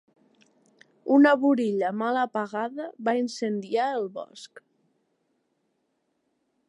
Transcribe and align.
Una 1.17 1.33
burilla 1.43 1.91
mal 1.99 2.17
apagada 2.21 2.87
va 3.09 3.15
incendiar 3.21 3.85
el 3.99 4.09
bosc. 4.17 4.65